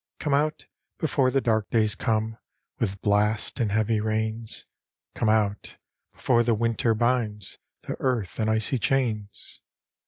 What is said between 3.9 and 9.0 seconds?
rains: Come out, before the winter binds The earth in icy